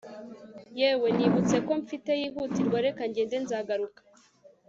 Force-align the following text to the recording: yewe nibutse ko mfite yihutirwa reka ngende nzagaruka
yewe 0.79 1.07
nibutse 1.17 1.55
ko 1.65 1.71
mfite 1.83 2.11
yihutirwa 2.21 2.77
reka 2.85 3.01
ngende 3.09 3.35
nzagaruka 3.43 4.01